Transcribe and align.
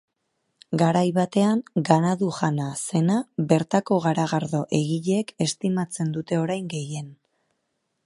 Garai 0.81 1.03
batean 1.17 1.61
ganadu-jana 1.89 2.71
zena, 2.87 3.19
bertako 3.53 4.01
garagardo 4.09 4.65
egileek 4.81 5.33
estimatzen 5.49 6.15
dute 6.19 6.45
orain 6.47 6.77
gehien. 6.77 7.17